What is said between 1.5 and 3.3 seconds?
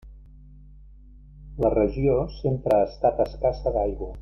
La regió sempre ha estat